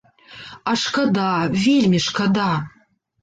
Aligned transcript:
А 0.71 0.73
шкада, 0.83 1.27
вельмі 1.65 1.99
шкада! 2.09 2.49